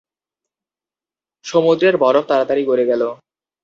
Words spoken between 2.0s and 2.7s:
বরফ তাড়াতাড়ি